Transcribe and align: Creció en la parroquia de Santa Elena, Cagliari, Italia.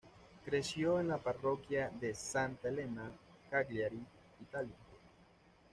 Creció 0.43 0.99
en 0.99 1.09
la 1.09 1.19
parroquia 1.19 1.91
de 1.99 2.15
Santa 2.15 2.69
Elena, 2.69 3.11
Cagliari, 3.51 4.03
Italia. 4.41 4.73